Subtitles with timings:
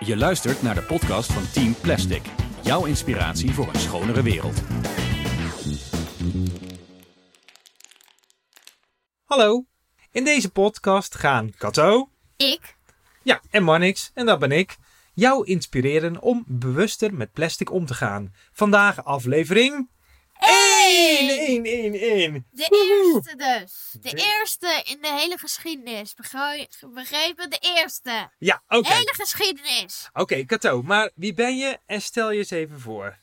[0.00, 2.22] Je luistert naar de podcast van Team Plastic.
[2.62, 4.62] Jouw inspiratie voor een schonere wereld.
[9.24, 9.64] Hallo.
[10.10, 12.76] In deze podcast gaan Kato, Ik?
[13.22, 14.76] ja, en Marnix, en dat ben ik,
[15.14, 18.34] jou inspireren om bewuster met plastic om te gaan.
[18.52, 19.88] Vandaag aflevering
[20.38, 22.46] 1, 1, 1, 1.
[22.50, 22.68] De
[23.12, 23.88] eerste dus.
[24.00, 26.14] De De- eerste in de hele geschiedenis.
[26.14, 27.50] Begre- Begrepen?
[27.50, 28.30] De eerste.
[28.38, 28.92] Ja, oké.
[28.92, 30.08] Hele geschiedenis.
[30.12, 33.18] Oké, Kato, maar wie ben je en stel je eens even voor.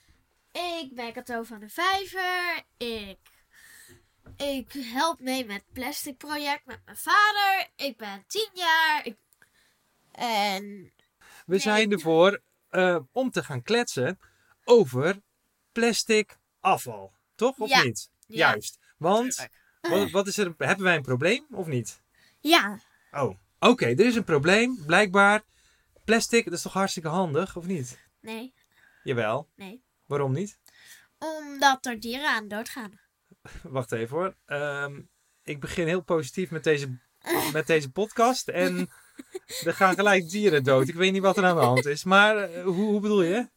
[0.52, 2.64] Ik ben Kato van de Vijver.
[2.78, 3.18] Ik,
[4.38, 7.68] ik help mee met het plastic project met mijn vader.
[7.76, 9.06] Ik ben tien jaar.
[9.06, 9.16] Ik,
[10.12, 10.94] en
[11.46, 14.20] We zijn ervoor eh, om te gaan kletsen
[14.64, 15.22] over
[15.72, 17.14] plastic afval.
[17.36, 17.84] Toch of Ja.
[17.84, 18.10] niet?
[18.28, 18.38] Ja.
[18.50, 18.80] Juist.
[18.98, 19.48] Want
[19.82, 22.02] wat, wat is er, hebben wij een probleem of niet?
[22.40, 22.80] ja,
[23.12, 24.84] Oh, oké, er is een probleem.
[24.86, 25.42] Blijkbaar.
[26.06, 28.00] Plastic, dat is toch hartstikke handig, of niet?
[28.22, 28.54] nee,
[29.04, 29.50] Jawel.
[29.56, 29.84] nee.
[30.06, 30.60] Waarom niet?
[31.20, 33.00] Omdat er dieren aan doodgaan.
[33.64, 34.36] Wacht even hoor.
[34.46, 35.02] Ehm,
[35.44, 36.98] ik begin heel positief met deze,
[37.54, 38.48] met deze podcast.
[38.48, 38.90] En
[39.66, 40.88] er gaan gelijk dieren dood.
[40.88, 42.04] Ik weet niet wat er aan de hand is.
[42.04, 43.50] Maar eh, hoe, hoe bedoel je?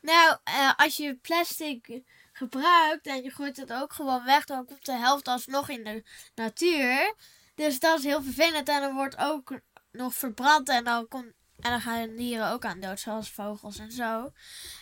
[0.00, 2.00] Nou, eh, als je plastic
[2.36, 6.04] gebruikt en je gooit het ook gewoon weg, dan komt de helft alsnog in de
[6.34, 7.14] natuur.
[7.54, 9.60] Dus dat is heel vervelend en dan wordt ook
[9.92, 14.32] nog verbrand en dan, en dan gaan dieren ook aan dood, zoals vogels en zo.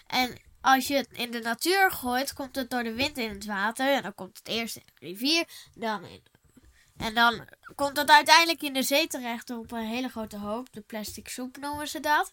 [0.06, 3.44] En als je het in de natuur gooit, komt het door de wind in het
[3.44, 5.44] water en dan komt het eerst in de rivier,
[5.75, 6.22] dan in
[7.03, 10.72] en dan komt het uiteindelijk in de zee terecht op een hele grote hoop.
[10.72, 12.33] De plastic soep noemen ze dat.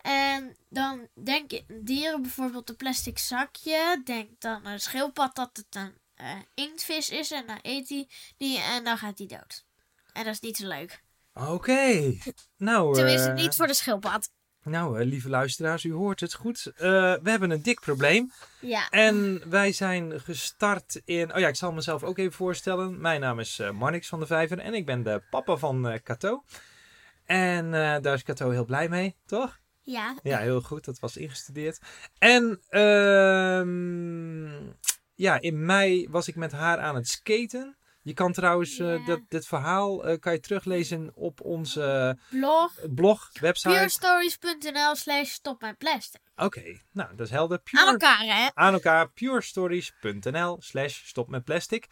[0.00, 4.00] En dan denken dieren bijvoorbeeld een plastic zakje.
[4.04, 7.30] Denkt dan een schildpad dat het een eh, inktvis is.
[7.30, 9.64] En dan eet hij die en dan gaat hij dood.
[10.12, 11.02] En dat is niet zo leuk.
[11.34, 12.14] Oké.
[12.56, 14.30] Nou, Tenminste, eh, niet voor de schildpad.
[14.64, 16.66] Nou eh, lieve luisteraars, u hoort het goed.
[16.66, 16.82] Eh,
[17.22, 18.32] we hebben een dik probleem.
[18.60, 18.88] Ja.
[18.88, 21.34] En wij zijn gestart in.
[21.34, 23.00] Oh ja, ik zal mezelf ook even voorstellen.
[23.00, 25.98] Mijn naam is eh Marnix van de Vijver en ik ben de papa van eh
[26.02, 26.44] Kato.
[27.24, 29.60] En daar is Kato heel blij mee, toch?
[29.82, 30.16] Ja.
[30.22, 30.84] Ja, heel goed.
[30.84, 31.80] Dat was ingestudeerd.
[32.18, 34.46] En ehm,
[35.14, 37.76] ja, in mei was ik met haar aan het skaten.
[38.02, 42.72] Je kan trouwens eh, dat, dit verhaal eh, kan je teruglezen op onze Blog.
[42.94, 43.74] blog, website.
[43.74, 46.20] Purestories.nl slash stop mijn plastic.
[46.36, 47.56] Oké, nou dat is helder.
[47.58, 48.48] Aan Pure- elkaar, hè?
[48.54, 51.86] aan elkaar purestories.nl slash stop met plastic.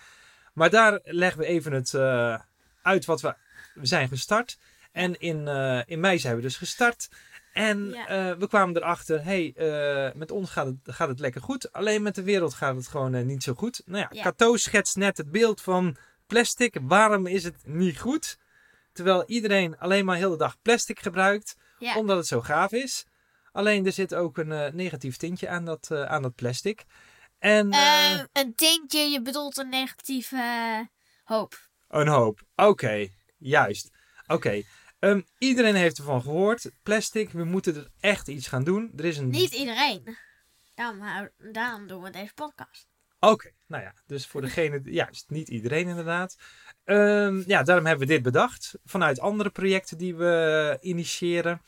[0.54, 2.41] Maar daar leggen we even het eh,
[2.82, 3.34] uit wat we,
[3.75, 4.59] we zijn gestart.
[4.92, 7.09] En in, eh, in mei zijn we dus gestart.
[7.53, 8.06] En Ja.
[8.06, 11.72] eh, we kwamen erachter, hey, eh, met ons gaat het, gaat het lekker goed.
[11.72, 13.83] Alleen met de wereld gaat het gewoon eh, niet zo goed.
[13.84, 14.22] Nou ja, Ja.
[14.22, 15.97] Cato schetst net het beeld van
[16.27, 16.77] plastic.
[16.83, 18.39] Waarom is het niet goed?
[18.93, 21.97] Terwijl iedereen alleen maar heel de dag plastic gebruikt Ja.
[21.97, 23.05] omdat het zo gaaf is.
[23.53, 26.84] Alleen er zit ook een negatief tintje aan dat, aan dat plastic.
[27.39, 27.75] En
[28.33, 30.89] een tintje, je bedoelt een negatieve
[31.25, 31.69] hoop.
[31.89, 32.41] een hoop.
[32.56, 33.09] Oké,
[33.39, 33.91] juist.
[34.27, 34.62] Oké.
[35.00, 36.71] Ehm, iedereen heeft ervan gehoord.
[36.83, 38.93] Plastic, we moeten er echt iets gaan doen.
[38.97, 39.28] Er is een.
[39.28, 40.16] Niet iedereen.
[40.75, 42.88] Daarom, daarom doen we deze podcast.
[43.21, 46.37] Oké, nou ja, dus voor degene, juist, niet iedereen inderdaad.
[46.84, 48.75] Ehm, ja, daarom hebben we dit bedacht.
[48.84, 51.62] Vanuit andere projecten die we initiëren.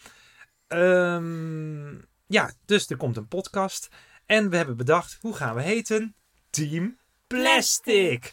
[0.69, 1.95] Ehm,
[2.27, 3.89] ja, dus er komt een podcast.
[4.27, 6.15] En we hebben bedacht, hoe gaan we heten?
[6.51, 8.33] Team Plastic.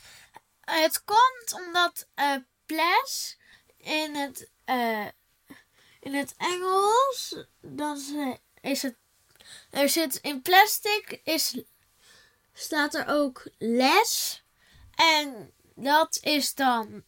[0.61, 3.38] Eh, het komt omdat eh plas
[3.77, 5.06] in het, eh,
[6.00, 8.96] in het Engels, dan is- is het,
[9.69, 11.57] er zit in plastic, is,
[12.53, 14.44] staat er ook les.
[14.96, 17.03] En dat is dan,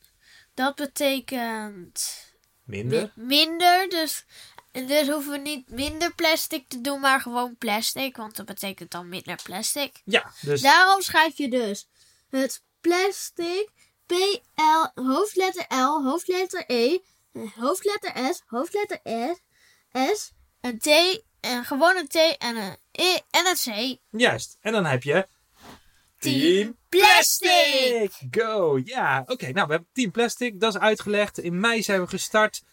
[0.53, 2.25] dat betekent
[2.63, 3.11] Minder.
[3.15, 3.89] mi- minder.
[3.89, 4.25] Dus,
[4.71, 8.17] dus hoeven we niet minder plastic te doen, maar gewoon plastic.
[8.17, 10.01] Want dat betekent dan minder plastic.
[10.05, 11.87] Ja, dus Daarom schrijf je dus
[12.29, 13.69] het plastic,
[14.05, 16.99] P-L, hoofdletter L, hoofdletter E,
[17.55, 19.41] hoofdletter S, hoofdletter S,
[20.17, 20.31] S,
[20.61, 20.85] een T,
[21.39, 23.97] een T en een E en een C.
[24.09, 24.57] juist.
[24.61, 25.27] En dan heb je
[26.19, 28.11] Team Plastic!
[28.31, 28.79] Go!
[28.83, 29.51] Ja, oké.
[29.51, 30.59] nou, we hebben Team Plastic.
[30.59, 31.39] Dat is uitgelegd.
[31.39, 32.63] In mei zijn we gestart.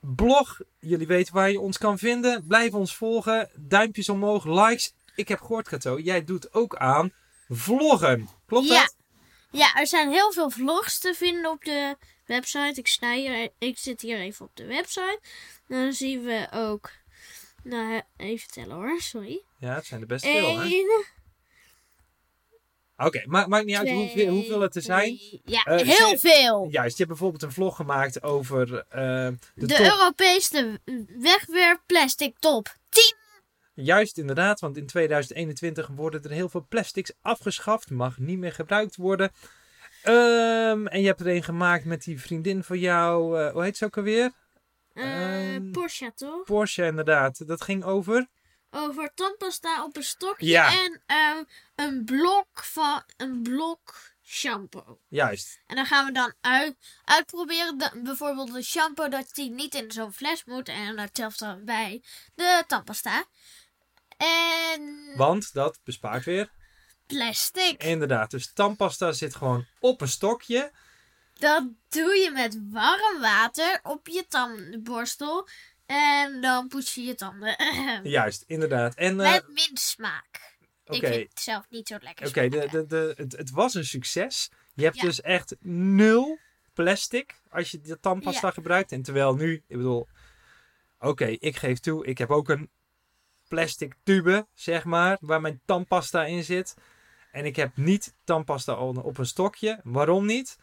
[0.00, 0.60] Blog.
[0.78, 2.46] Jullie weten waar je ons kan vinden.
[2.46, 3.50] Blijf ons volgen.
[3.56, 4.44] Duimpjes omhoog.
[4.44, 4.92] Likes.
[5.14, 5.98] Ik heb gehoord, Kato.
[5.98, 7.12] Jij doet ook aan
[7.48, 8.28] vloggen.
[8.46, 8.80] Klopt Ja.
[8.80, 8.96] dat?
[9.50, 11.96] Ja, er zijn heel veel vlogs te vinden op de
[12.34, 12.80] website.
[12.80, 15.20] Ik, sta hier, ik zit hier even op de website.
[15.68, 16.90] Dan zien we ook.
[17.62, 19.42] Nou, even tellen hoor, sorry.
[19.58, 20.64] Ja, het zijn er best veel, hè?
[20.64, 21.04] 1,
[22.96, 25.18] Oké, maar maakt niet uit hoeveel, hoeveel het er zijn.
[25.44, 26.68] Ja, Eh, heel ze- veel.
[26.70, 29.78] Juist, je hebt bijvoorbeeld een vlog gemaakt over eh, de, De, top.
[29.78, 30.80] Europese
[31.18, 33.14] wegwerpplastic top 10.
[33.74, 37.90] Juist, inderdaad, want in 2021 worden er heel veel plastics afgeschaft.
[37.90, 39.32] Mag niet meer gebruikt worden.
[40.02, 43.40] Ehm, en je hebt er een gemaakt met die vriendin van jou.
[43.40, 44.30] eh, hoe heet ze ook alweer?
[44.92, 45.70] Eh Ehm.
[45.70, 46.44] Porsche toch?
[46.44, 47.46] Porsche, inderdaad.
[47.46, 48.26] Dat ging over.
[48.70, 50.72] Over tandpasta op een stokje Ja.
[50.84, 51.42] en ehm,
[51.74, 54.98] een blok van een blok shampoo.
[55.08, 55.60] Juist.
[55.66, 56.74] En dan gaan we dan uit,
[57.04, 57.78] uitproberen.
[57.78, 60.68] De, bijvoorbeeld de shampoo dat die niet in zo'n fles moet.
[60.68, 62.02] En hetzelfde bij
[62.34, 63.24] de tandpasta.
[64.16, 66.50] En Want dat bespaart weer.
[67.16, 67.82] Plastic.
[67.84, 68.30] Inderdaad.
[68.30, 70.70] Dus tandpasta zit gewoon op een stokje.
[71.38, 75.48] Dat doe je met warm water op je tandenborstel.
[75.86, 77.56] En dan poets je je tanden.
[78.10, 78.94] Juist, inderdaad.
[78.94, 80.56] En eh, Met mintsmaak.
[80.84, 80.96] oké.
[80.96, 82.26] Ik vind het zelf niet zo lekker.
[82.28, 82.40] Oké,
[83.16, 84.50] het, het was een succes.
[84.74, 85.02] Je hebt Ja.
[85.02, 86.38] dus echt nul
[86.72, 88.52] plastic als je de tandpasta Ja.
[88.52, 88.92] gebruikt.
[88.92, 90.08] En terwijl nu, ik bedoel,
[90.98, 92.70] oké, ik geef toe, ik heb ook een
[93.48, 96.74] plastic tube, zeg maar, waar mijn tandpasta in zit.
[97.32, 99.80] En ik heb niet tandpasta op op een stokje.
[99.82, 100.58] Waarom niet?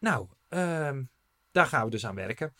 [0.00, 1.02] Nou, ehm,
[1.52, 2.54] daar gaan we dus aan werken.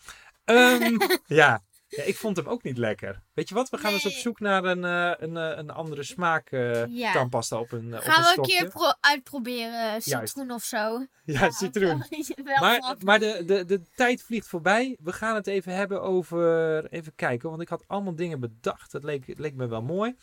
[0.45, 1.61] Ehm, ja.
[1.87, 3.21] ja, ik vond hem ook niet lekker.
[3.33, 3.69] Weet je wat?
[3.69, 4.21] We gaan eens op Nee.
[4.21, 7.11] zoek naar een, eh, een, eh, een andere smaak eh, Ja.
[7.13, 8.57] tandpasta op een, eh, op Gaan een we een stokje.
[8.57, 10.01] keer pro- uitproberen.
[10.01, 11.05] Citroen of zo.
[11.25, 12.03] Ja, citroen.
[12.43, 14.97] Wel Maar, maar de, de, de tijd vliegt voorbij.
[14.99, 16.85] We gaan het even hebben over.
[16.85, 18.91] Even kijken, want ik had allemaal dingen bedacht.
[18.91, 20.15] Dat leek, leek me wel mooi.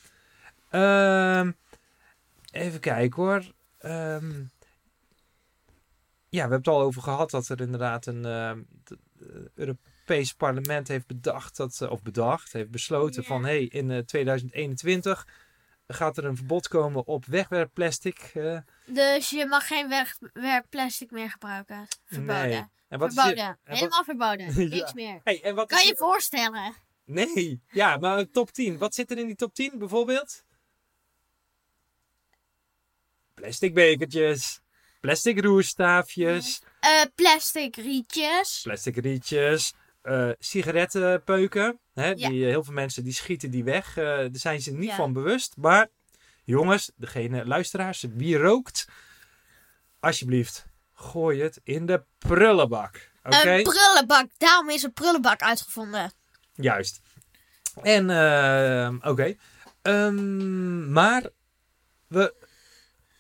[0.71, 1.53] Ehm,
[2.51, 3.53] even kijken hoor.
[3.79, 4.31] Ehm,
[6.31, 8.63] ja, we hebben het al over gehad dat er inderdaad een ehm,
[9.21, 13.91] eh, Europees parlement heeft bedacht dat, eh, of bedacht, heeft besloten van hé, hey, in
[13.91, 15.27] eh, 2021
[15.87, 18.19] gaat er een verbod komen op wegwerpplastic.
[18.35, 21.87] eh, Dus je mag geen wegwerpplastic meer gebruiken.
[22.05, 22.49] Verboden.
[22.49, 22.65] Nee.
[22.89, 23.59] En wat is je- verboden.
[23.65, 24.47] wat- Helemaal verboden.
[24.69, 24.75] Ja.
[24.77, 25.21] Niks meer.
[25.25, 26.75] Hey, en wat Kan je je- voorstellen?
[27.05, 28.79] Nee, ja, maar top 10.
[28.79, 30.45] Wat zit er in die top 10 bijvoorbeeld?
[33.41, 34.61] Plastic bekertjes,
[35.01, 38.61] plastic roerstaafjes, Eh, plastic rietjes.
[38.63, 41.79] plastic rietjes, eh, sigarettenpeuken.
[41.95, 42.15] Hè, Ja.
[42.29, 43.95] die, eh, heel veel mensen die schieten die weg.
[43.95, 44.97] daar zijn ze niet Ja.
[44.97, 45.55] van bewust.
[45.57, 45.89] Maar
[46.45, 48.87] jongens, degene luisteraars, wie rookt,
[50.01, 53.11] alsjeblieft, gooi het in de prullenbak.
[53.25, 53.51] Oké?
[53.51, 54.31] Een prullenbak.
[54.39, 56.13] Daarom is een prullenbak uitgevonden.
[56.55, 57.01] Juist.
[57.83, 59.37] En, ehm, oké.
[59.83, 61.23] Ehm, maar
[62.07, 62.35] we,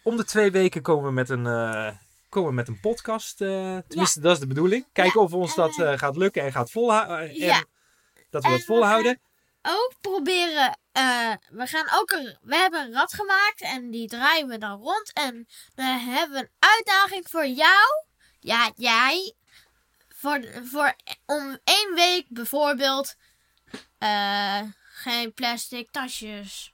[0.09, 1.91] om de twee weken komen we met een, eh,
[2.29, 3.41] komen we met een podcast.
[3.41, 4.87] eh, tenminste, dat is de bedoeling.
[4.93, 7.35] Kijken Ja, of ons en, dat eh, gaat lukken en gaat volhouden.
[7.35, 7.65] Ja.
[8.31, 9.21] Dat we En het we volhouden.
[9.63, 10.79] Ook proberen.
[11.51, 12.39] we gaan ook een.
[12.43, 15.13] We hebben een rad gemaakt en die draaien we dan rond.
[15.13, 18.05] En dan hebben we een uitdaging voor jou.
[18.41, 19.35] Ja, jij.
[20.09, 20.95] Voor, voor,
[21.27, 23.17] om één week bijvoorbeeld.
[24.93, 26.73] geen plastic tasjes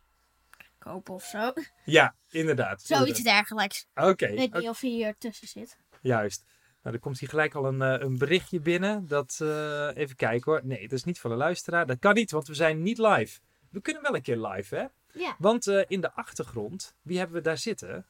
[0.84, 1.52] kopen of zo.
[1.84, 2.82] Ja, inderdaad.
[2.82, 3.86] Zoiets dergelijks.
[3.94, 5.76] Oké, Ik weet niet of hij hier tussen zit.
[6.00, 6.44] juist.
[6.82, 9.06] Nou, er komt hier gelijk al een, eh, een berichtje binnen.
[9.06, 10.60] Dat, eh, even kijken hoor.
[10.64, 11.86] Nee, dat is niet van de luisteraar.
[11.86, 13.40] Dat kan niet, want we zijn niet live.
[13.70, 14.84] We kunnen wel een keer live, hè?
[15.20, 15.34] Ja.
[15.38, 18.06] Want eh, in de achtergrond, wie hebben we daar zitten?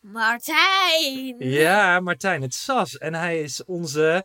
[0.00, 1.36] Martijn!
[1.38, 2.98] Ja, Martijn het Sas.
[2.98, 4.24] En hij is onze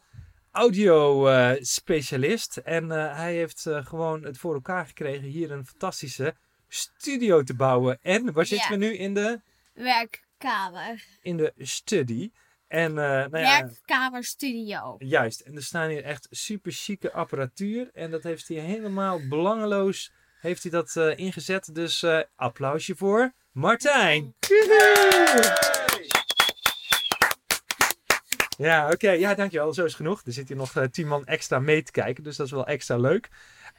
[0.51, 2.57] audio-specialist.
[2.57, 6.35] en hij heeft gewoon het voor elkaar gekregen hier een fantastische
[6.73, 7.99] studio te bouwen.
[8.01, 8.77] En waar zitten Ja.
[8.77, 8.97] we nu?
[8.97, 9.41] In de,
[9.73, 11.03] Werkkamer.
[11.21, 12.31] in de study.
[12.67, 12.95] En eh,
[13.29, 14.95] nou ja, Werkkamer studio.
[14.99, 15.39] juist.
[15.39, 17.89] En er staan hier echt super chique apparatuur.
[17.93, 21.75] En dat heeft hij helemaal belangeloos heeft hij dat, eh, ingezet.
[21.75, 24.35] Dus eh, applausje voor Martijn.
[28.57, 29.11] Ja, oké.
[29.11, 29.73] Ja, dankjewel.
[29.73, 30.21] Zo is genoeg.
[30.25, 32.23] Er zit hier nog tien man extra mee te kijken.
[32.23, 33.29] Dus dat is wel extra leuk.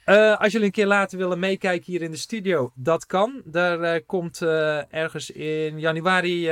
[0.05, 3.43] Eh, als jullie een keer later willen meekijken hier in de studio, dat kan.
[3.45, 6.47] Daar eh, komt eh, ergens in januari...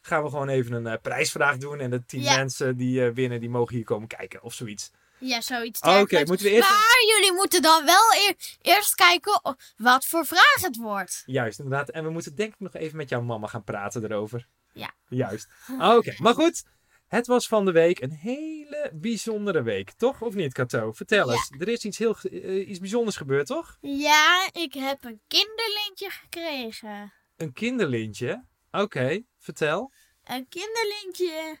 [0.00, 1.80] gaan we gewoon even een prijsvraag doen.
[1.80, 2.36] En de tien Ja.
[2.36, 4.42] mensen die winnen, die mogen hier komen kijken.
[4.42, 4.90] Of zoiets.
[5.18, 6.68] Ja, zoiets Oké, moeten we eerst...
[6.68, 11.22] Maar jullie moeten dan wel eer- eerst kijken wat voor vraag het wordt.
[11.26, 11.88] Juist, inderdaad.
[11.88, 14.46] En we moeten denk ik nog even met jouw mama gaan praten erover.
[14.72, 14.90] Ja.
[15.08, 15.48] Juist.
[15.80, 16.64] Oké, maar goed.
[17.12, 19.92] Het was van de week een hele bijzondere week.
[19.92, 20.22] Toch?
[20.22, 20.92] Of niet, Kato?
[20.92, 21.32] Vertel Ja.
[21.32, 21.50] eens.
[21.58, 23.78] Er is iets, heel, eh, iets bijzonders gebeurd, toch?
[23.80, 27.12] Ja, ik heb een kinderlintje gekregen.
[27.36, 28.44] Een kinderlintje.
[28.70, 29.92] Oké, vertel.
[30.24, 31.60] Een kinderlintje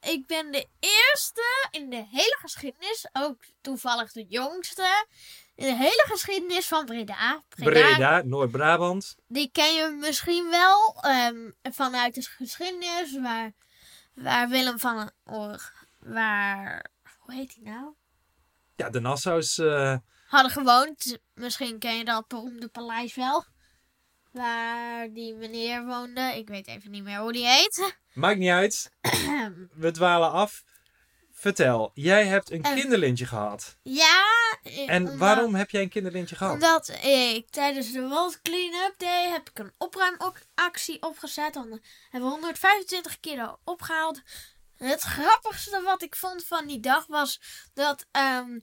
[0.00, 5.06] ik ben de eerste in de hele geschiedenis, ook toevallig de jongste,
[5.54, 7.44] in de hele geschiedenis van Breda.
[7.48, 9.16] Breda, Noord-Brabant.
[9.26, 13.52] Die ken je misschien wel ehm, vanuit de geschiedenis, waar,
[14.22, 15.10] waar Willem van
[15.98, 16.86] waar,
[17.18, 17.94] hoe heet hij nou?
[18.76, 19.58] Ja, de Nassau's.
[19.58, 19.96] eh,
[20.26, 21.18] Hadden gewoond.
[21.34, 23.44] Misschien ken je dat beroemde paleis wel.
[24.32, 26.20] Waar die meneer woonde.
[26.36, 27.96] Ik weet even niet meer hoe die heet.
[28.12, 28.92] maakt niet uit.
[29.74, 30.64] We dwalen af.
[31.32, 32.74] Vertel, jij hebt een Eh.
[32.74, 33.76] kinderlintje gehad.
[33.82, 34.24] ja.
[34.62, 36.52] En omdat- waarom heb jij een kinderlintje gehad?
[36.52, 41.54] Omdat ik tijdens de World Cleanup Day heb ik een opruimactie opgezet.
[41.54, 44.20] Dan hebben we 125 kilo opgehaald.
[44.76, 47.40] Het grappigste wat ik vond van die dag was
[47.74, 48.58] dat ehm,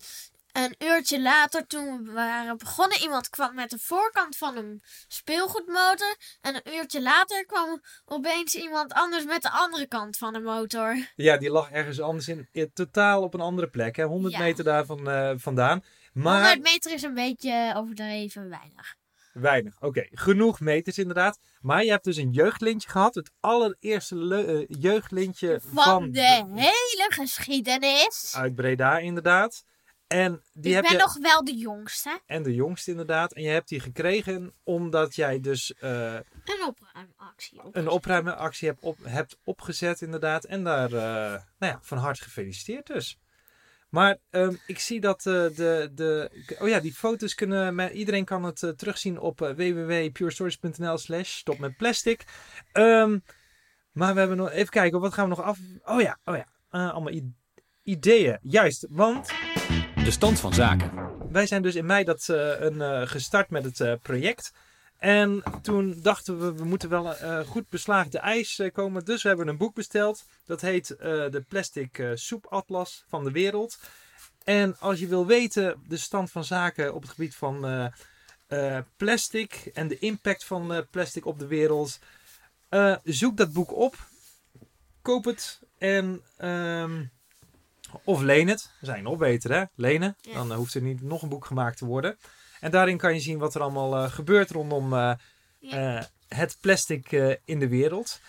[0.63, 6.15] een uurtje later, toen we waren begonnen, iemand kwam met de voorkant van een speelgoedmotor.
[6.41, 10.97] En een uurtje later kwam opeens iemand anders met de andere kant van de motor.
[11.15, 12.49] Ja, die lag ergens anders in.
[12.73, 14.03] Totaal op een andere plek, hè?
[14.03, 14.39] 100 Ja.
[14.39, 15.83] meter daarvan eh, vandaan.
[16.13, 18.95] Maar 100 meter is een beetje overdreven weinig.
[19.33, 19.75] weinig.
[19.79, 21.39] Oké, genoeg meters inderdaad.
[21.61, 23.15] Maar je hebt dus een jeugdlintje gehad.
[23.15, 28.33] Het allereerste le- eh, jeugdlintje Van, van, de hele geschiedenis.
[28.35, 29.63] uit Breda inderdaad.
[30.07, 32.19] En die ik heb ben je nog wel de jongste.
[32.25, 33.33] en de jongste inderdaad.
[33.33, 37.63] En je hebt die gekregen omdat jij dus eh, Een opruimactie.
[37.63, 37.75] Op.
[37.75, 40.43] een opruimactie hebt, op, hebt opgezet inderdaad.
[40.43, 43.17] En daar eh, nou ja, van harte gefeliciteerd dus.
[43.89, 46.31] Maar ehm, ik zie dat eh, de, de...
[46.59, 47.91] Oh ja, die foto's kunnen...
[47.91, 52.23] Iedereen kan het terugzien op www.purestories.nl slash stop met plastic.
[52.71, 53.19] Ehm,
[53.91, 54.51] maar we hebben nog...
[54.51, 55.59] Even kijken, wat gaan we nog af...
[55.85, 56.47] Oh ja, oh ja.
[56.69, 57.21] Allemaal
[57.83, 58.39] ideeën.
[58.41, 59.29] Juist, want
[60.07, 60.91] De stand van zaken.
[61.31, 64.53] wij zijn dus in mei dat, eh, een, eh, gestart met het eh, project.
[64.97, 69.05] En toen dachten we, we moeten wel eh, goed beslaagde ijs komen.
[69.05, 70.25] Dus we hebben een boek besteld.
[70.45, 73.79] Dat heet de Plastic Soepatlas van de Wereld.
[74.43, 77.91] En als je wil weten de stand van zaken op het gebied van
[78.97, 81.99] plastic en de impact van plastic op de wereld,
[83.03, 83.95] zoek dat boek op.
[85.01, 87.03] Koop het en ehm,
[88.03, 88.71] of leen het.
[88.79, 90.15] Dat zijn nog beter hè, lenen.
[90.21, 90.33] Ja.
[90.33, 92.17] Dan eh, hoeft er niet nog een boek gemaakt te worden.
[92.59, 95.13] En daarin kan je zien wat er allemaal eh, gebeurt rondom eh,
[95.59, 96.09] Ja.
[96.27, 97.11] het plastic
[97.45, 98.19] in de wereld.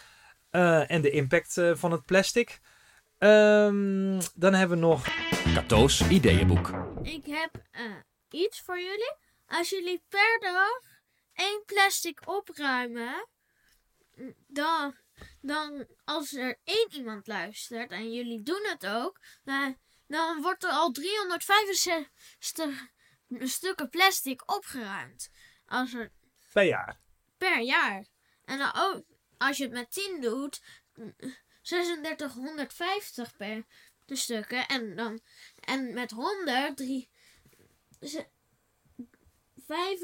[0.51, 2.61] En de impact van het plastic.
[3.19, 5.07] Ehm, dan hebben we nog
[5.55, 6.71] Cato's ideeënboek.
[7.03, 7.51] Ik heb
[8.31, 9.15] iets voor jullie.
[9.47, 10.81] Als jullie per dag
[11.33, 13.27] één plastic opruimen,
[14.47, 14.95] dan,
[15.41, 20.71] dan als er één iemand luistert en jullie doen het ook, dan, dan wordt er
[20.71, 22.89] al 365
[23.29, 25.31] stukken plastic opgeruimd.
[25.67, 26.13] Als er
[26.53, 27.01] per jaar.
[27.39, 28.07] per jaar.
[28.45, 29.05] En dan ook,
[29.39, 30.63] als je het met 10 doet,
[30.95, 31.15] mm,
[31.63, 33.65] 3650 per
[34.09, 34.67] de stukken.
[34.67, 35.21] En, dan,
[35.61, 37.11] en met 100, 3,
[39.67, 40.01] 5,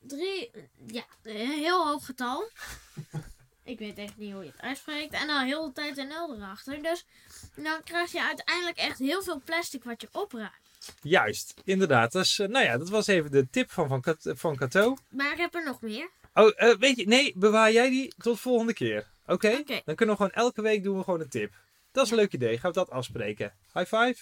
[0.00, 0.50] 3,
[0.86, 2.50] ja, een heel hoog getal.
[3.66, 5.12] Ik weet echt niet hoe je het uitspreekt.
[5.12, 6.82] En dan heel de tijd een nul erachter.
[6.82, 7.06] Dus
[7.54, 10.52] dan krijg je uiteindelijk echt heel veel plastic wat je opruimt.
[11.02, 12.12] Juist, inderdaad.
[12.12, 14.96] Dat, is, eh, nou ja, dat was even de tip van, van, van Cato.
[15.08, 16.10] Maar ik heb er nog meer.
[16.34, 19.06] Oh, eh, weet je, nee, bewaar jij die tot volgende keer.
[19.26, 19.62] Oké?
[19.84, 21.54] Dan kunnen we gewoon elke week doen we gewoon een tip.
[21.92, 22.58] Dat is een leuk idee.
[22.58, 23.52] Gaan we dat afspreken.
[23.74, 24.16] High five.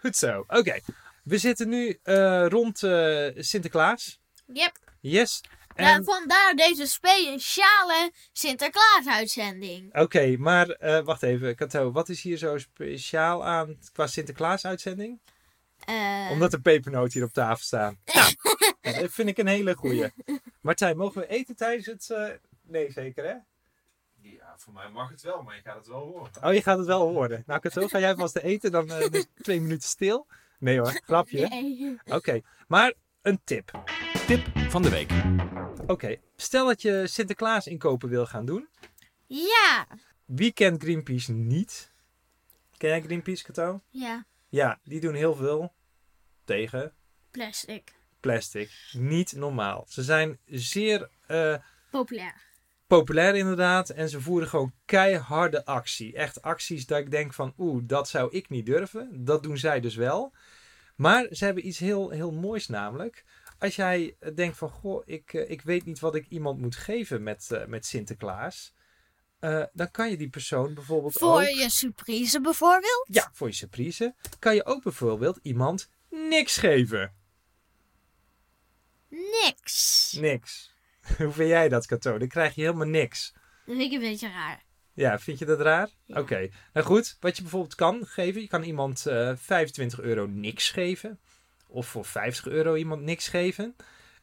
[0.00, 0.44] Goed zo.
[0.48, 0.80] Oké.
[1.22, 2.78] We zitten nu eh, rond
[3.36, 4.18] Sinterklaas.
[4.46, 4.78] Yep.
[5.00, 5.40] Yes.
[5.76, 9.94] Ja, En, vandaar deze speciale Sinterklaas-uitzending.
[9.98, 11.92] Oké, maar eh, wacht even, Kato.
[11.92, 15.20] Wat is hier zo speciaal aan qua Sinterklaas-uitzending?
[15.84, 17.98] Eh, Omdat er pepernoot hier op tafel staan.
[18.14, 18.34] Nou,
[18.94, 20.10] ja, dat vind ik een hele goeie.
[20.60, 22.10] Martijn, mogen we eten tijdens het...
[22.10, 22.28] eh,
[22.62, 23.34] Nee, zeker hè?
[24.30, 26.30] Ja, voor mij mag het wel, maar je gaat het wel horen.
[26.42, 27.42] Oh, je gaat het wel horen.
[27.46, 30.26] Nou, Kato, ga jij vast eten, dan eh, dus twee minuten stil.
[30.58, 31.48] Nee hoor, grapje.
[31.48, 31.98] nee.
[32.04, 32.92] Oké, maar
[33.22, 33.70] een tip.
[34.26, 35.10] Tip van de week.
[35.86, 38.68] Oké, stel dat je Sinterklaas inkopen wil gaan doen.
[39.26, 39.86] Ja.
[40.24, 41.92] Wie kent Greenpeace niet?
[42.76, 43.80] Ken jij Greenpeace, Kato?
[43.88, 45.72] Ja, Ja, die doen heel veel
[46.44, 46.92] tegen
[47.30, 47.92] plastic.
[48.20, 48.70] plastic.
[48.92, 49.84] Niet normaal.
[49.88, 51.56] Ze zijn zeer eh,
[51.90, 52.34] Populair.
[52.86, 53.90] populair inderdaad.
[53.90, 56.14] En ze voeren gewoon keiharde actie.
[56.14, 59.24] Echt acties dat ik denk van oeh, dat zou ik niet durven.
[59.24, 60.34] Dat doen zij dus wel.
[60.96, 63.24] Maar ze hebben iets heel, heel moois namelijk.
[63.58, 66.76] Als jij eh, denkt van goh, ik, eh, ik weet niet wat ik iemand moet
[66.76, 68.74] geven met, eh, met Sinterklaas.
[69.72, 71.48] dan kan je die persoon bijvoorbeeld Voor ook...
[71.48, 73.06] je surprise bijvoorbeeld?
[73.10, 74.14] Ja, voor je surprise.
[74.38, 77.14] Kan je ook bijvoorbeeld iemand niks geven.
[79.08, 80.12] Niks.
[80.20, 80.74] Niks.
[81.18, 82.18] Hoe vind jij dat, Kato?
[82.18, 83.32] Dan krijg je helemaal niks.
[83.32, 83.42] Dat
[83.76, 84.64] vind ik een beetje raar.
[84.96, 85.88] Ja, vind je dat raar?
[86.06, 86.48] Oké.
[86.72, 88.40] Nou goed, wat je bijvoorbeeld kan geven.
[88.40, 91.20] Je kan iemand eh 25 euro niks geven.
[91.68, 93.76] Of voor 50 euro iemand niks geven.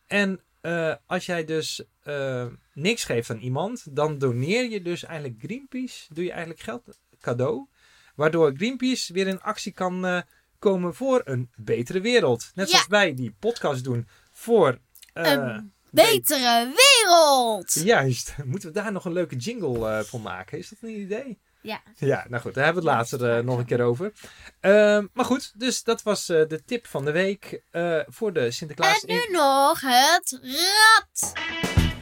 [0.07, 5.39] En eh, als jij dus eh, niks geeft aan iemand, dan doneer je dus eigenlijk
[5.41, 6.13] Greenpeace.
[6.13, 7.67] Doe je eigenlijk geld cadeau.
[8.15, 10.21] Waardoor Greenpeace weer in actie kan eh,
[10.59, 12.51] komen voor een betere wereld.
[12.55, 12.71] Net Ja.
[12.71, 14.79] zoals wij die podcast doen voor...
[15.13, 17.73] Een Betere wereld!
[17.73, 18.35] Juist.
[18.45, 20.57] Moeten we daar nog een leuke jingle voor maken?
[20.57, 21.39] Is dat een idee?
[21.63, 21.81] Ja.
[21.95, 24.11] Ja, nou goed, daar hebben we het later eh, nog een keer over.
[24.59, 28.51] Ehm, maar goed, dus dat was eh, de tip van de week eh, voor de
[28.51, 29.05] Sinterklaas.
[29.05, 31.33] En nu nog het rad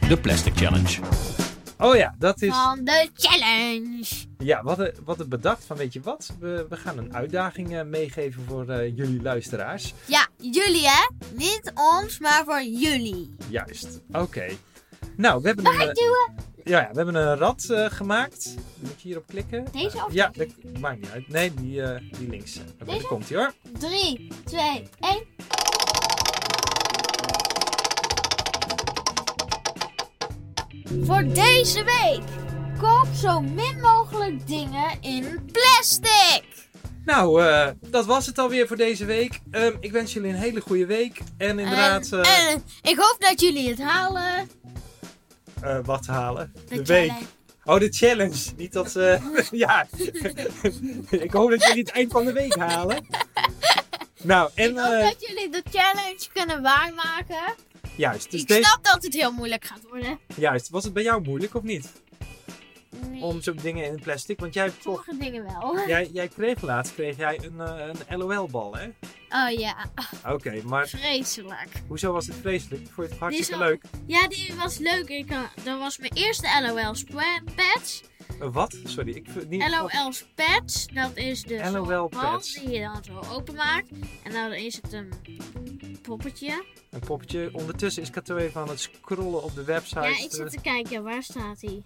[0.07, 0.99] De Plastic Challenge.
[1.81, 2.53] Oh ja, dat is.
[2.53, 4.05] van de challenge.
[4.37, 6.33] Ja, hadden, we hadden bedacht van, weet je wat?
[6.39, 9.93] We, we gaan een uitdaging eh, meegeven voor eh, jullie luisteraars.
[10.05, 11.07] Ja, jullie hè?
[11.33, 13.35] Niet ons, maar voor jullie.
[13.49, 14.47] Juist, oké.
[15.17, 16.35] Nou, we hebben een, eh, Duwen.
[16.63, 18.53] ja, ja, we hebben een rad eh, gemaakt.
[18.79, 19.65] Moet je hierop klikken?
[19.71, 20.47] Deze of Ja, dat
[20.79, 21.27] maakt niet uit.
[21.27, 22.53] Nee, die, eh, die links.
[22.77, 23.07] Daar Deze?
[23.07, 23.53] komt hij hoor.
[23.79, 25.23] 3, 2, 1.
[31.05, 32.21] Voor deze week.
[32.79, 36.43] Koop zo min mogelijk dingen in plastic.
[37.05, 39.39] Nou, eh, dat was het alweer voor deze week.
[39.51, 41.21] Ehm, ik wens jullie een hele goede week.
[41.37, 44.49] En inderdaad, En, eh, en ik hoop dat jullie het halen.
[45.61, 46.53] Eh, wat halen?
[46.67, 47.11] De, De week.
[47.63, 48.51] Oh, de challenge.
[48.57, 49.87] Niet dat, eh, ja.
[51.09, 53.05] ik hoop dat jullie het eind van de week halen.
[54.23, 57.55] Nou, en Ik hoop eh, dat jullie de challenge kunnen waarmaken.
[57.95, 58.31] juist.
[58.31, 60.19] Dus ik deze, snap dat het heel moeilijk gaat worden.
[60.35, 60.69] juist.
[60.69, 61.91] Was het bij jou moeilijk of niet?
[63.21, 64.39] Om zo'n dingen in plastic?
[64.39, 65.87] Want jij, hebt toch, sommige dingen wel.
[65.87, 68.85] jij, jij kreeg laatst kreeg jij een, eh, een LOL-bal, hè?
[69.29, 69.75] Oh ja,
[70.27, 71.69] Oké, maar vreselijk.
[71.87, 72.81] hoezo was het vreselijk?
[72.91, 73.83] Vond je het hartstikke leuk?
[74.05, 75.09] Ja, die was leuk.
[75.09, 76.93] Ik, eh, dat was mijn eerste LOL
[77.55, 78.01] patch.
[78.39, 78.77] Eh, wat?
[78.83, 79.69] Sorry, ik vind niet...
[79.69, 83.89] LOL patch, dat is dus LOL bal die je dan zo openmaakt.
[84.23, 85.09] En dan is het een
[86.01, 86.63] poppetje.
[86.89, 87.49] Een poppetje.
[87.53, 89.99] Ondertussen is Kato even aan het scrollen op de website.
[89.99, 91.03] Ja, ik zit te kijken.
[91.03, 91.83] Waar staat hij?